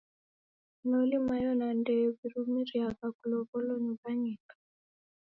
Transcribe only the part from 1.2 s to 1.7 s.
mayo na